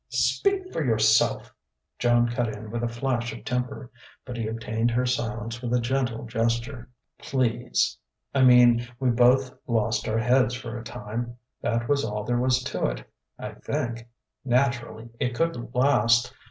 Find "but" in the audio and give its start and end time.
4.25-4.35